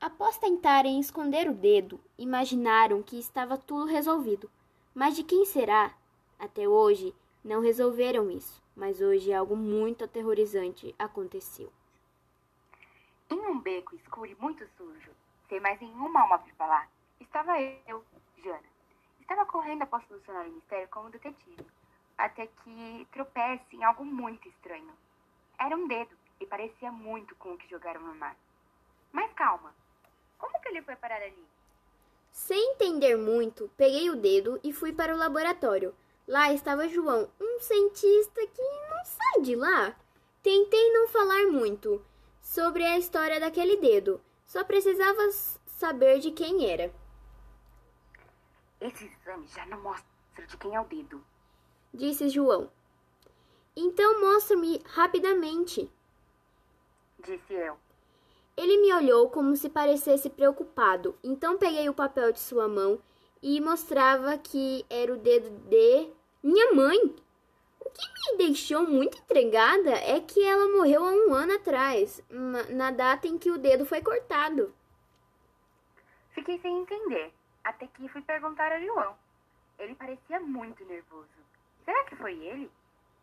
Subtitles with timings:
[0.00, 4.48] Após tentarem esconder o dedo, imaginaram que estava tudo resolvido.
[4.94, 5.92] Mas de quem será?
[6.38, 7.12] Até hoje
[7.44, 11.72] não resolveram isso, mas hoje algo muito aterrorizante aconteceu.
[13.28, 15.10] Em um beco escuro e muito sujo,
[15.48, 16.90] sem mais nenhuma alma para falar,
[17.20, 18.04] estava eu,
[18.42, 18.62] Jana.
[19.20, 21.66] Estava correndo após solucionar o mistério como detetive,
[22.16, 24.92] até que tropece em algo muito estranho.
[25.58, 28.36] Era um dedo e parecia muito com o que jogaram no mar.
[29.12, 29.74] Mas calma,
[30.38, 31.46] como que ele foi parar ali?
[32.30, 35.94] Sem entender muito, peguei o dedo e fui para o laboratório.
[36.26, 39.96] Lá estava João, um cientista que não sai de lá.
[40.42, 42.04] Tentei não falar muito
[42.40, 45.30] sobre a história daquele dedo, só precisava
[45.66, 46.92] saber de quem era.
[48.80, 50.06] Esse exame já não mostra
[50.46, 51.24] de quem é o dedo,
[51.92, 52.70] disse João.
[53.76, 55.90] Então mostre-me rapidamente,
[57.24, 57.78] disse eu.
[58.56, 63.00] Ele me olhou como se parecesse preocupado, então peguei o papel de sua mão
[63.40, 66.10] e mostrava que era o dedo de
[66.42, 66.98] minha mãe.
[67.80, 72.90] O que me deixou muito intrigada é que ela morreu há um ano atrás, na
[72.90, 74.74] data em que o dedo foi cortado.
[76.32, 79.16] Fiquei sem entender, até que fui perguntar a João.
[79.78, 81.28] Ele parecia muito nervoso.
[81.84, 82.70] Será que foi ele?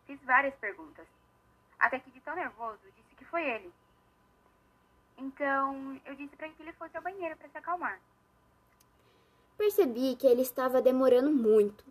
[0.08, 1.06] Fiz várias perguntas,
[1.78, 3.74] até que de tão nervoso disse que foi ele.
[5.18, 8.00] Então, eu disse para que ele fosse ao banheiro para se acalmar.
[9.58, 11.86] Percebi que ele estava demorando muito.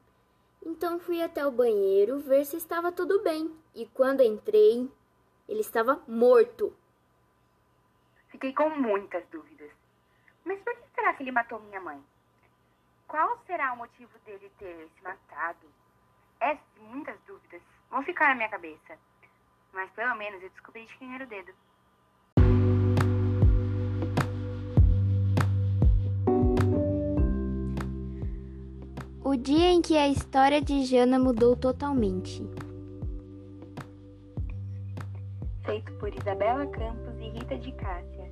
[0.64, 3.54] Então fui até o banheiro ver se estava tudo bem.
[3.74, 4.90] E quando entrei,
[5.48, 6.76] ele estava morto.
[8.28, 9.70] Fiquei com muitas dúvidas.
[10.44, 12.02] Mas por que será que ele matou minha mãe?
[13.06, 15.66] Qual será o motivo dele ter se matado?
[16.40, 18.98] Essas é, muitas dúvidas vão ficar na minha cabeça.
[19.72, 21.54] Mas pelo menos eu descobri de quem era o dedo.
[29.44, 32.42] Dia em que a história de Jana mudou totalmente.
[35.66, 38.23] Feito por Isabela Campos e Rita de Cássia.